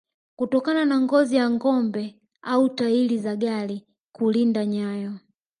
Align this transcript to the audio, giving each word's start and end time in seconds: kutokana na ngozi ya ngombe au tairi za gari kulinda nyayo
kutokana 0.35 0.85
na 0.85 1.01
ngozi 1.01 1.35
ya 1.35 1.49
ngombe 1.49 2.15
au 2.41 2.69
tairi 2.69 3.17
za 3.17 3.35
gari 3.35 3.87
kulinda 4.11 4.65
nyayo 4.65 5.13